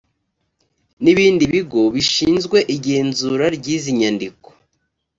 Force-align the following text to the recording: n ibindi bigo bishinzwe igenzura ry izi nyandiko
n 1.03 1.05
ibindi 1.13 1.43
bigo 1.53 1.81
bishinzwe 1.95 2.57
igenzura 2.75 3.45
ry 3.55 3.65
izi 3.75 3.91
nyandiko 3.99 4.47